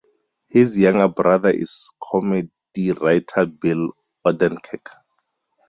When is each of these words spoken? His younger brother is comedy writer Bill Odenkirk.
His 0.49 0.79
younger 0.79 1.07
brother 1.09 1.51
is 1.51 1.91
comedy 2.01 2.91
writer 2.99 3.45
Bill 3.45 3.91
Odenkirk. 4.25 4.87